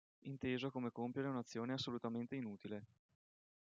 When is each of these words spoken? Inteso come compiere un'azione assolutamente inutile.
Inteso 0.23 0.71
come 0.71 0.91
compiere 0.91 1.27
un'azione 1.27 1.73
assolutamente 1.73 2.33
inutile. 2.35 2.85